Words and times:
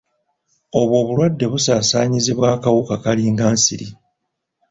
Obwo 0.79 0.95
obulwadde 1.01 1.45
busaasaanyizibwa 1.51 2.47
akawuka 2.55 2.95
kalinga 3.03 3.45
nsiri. 3.55 3.87